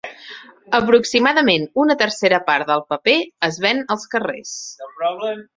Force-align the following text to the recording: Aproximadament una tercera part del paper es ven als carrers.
Aproximadament 0.77 1.67
una 1.83 1.97
tercera 2.03 2.41
part 2.49 2.71
del 2.71 2.83
paper 2.95 3.17
es 3.49 3.63
ven 3.67 3.85
als 3.97 4.09
carrers. 4.15 4.59